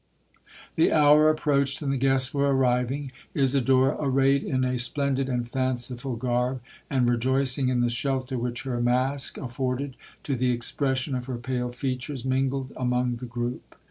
[0.77, 3.11] 'The hour approached, and the guests were arriving.
[3.35, 8.81] Isidora, arrayed in a splendid and fanciful garb, and rejoicing in the shelter which her
[8.81, 13.75] mask afforded to the expression of her pale features, mingled among the groupe.